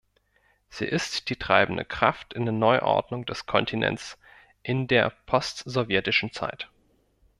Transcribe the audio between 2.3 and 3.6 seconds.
in der Neuordnung des